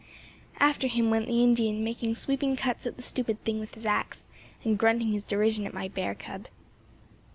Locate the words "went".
1.11-1.27